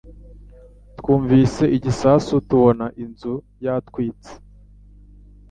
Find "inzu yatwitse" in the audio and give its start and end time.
3.03-4.31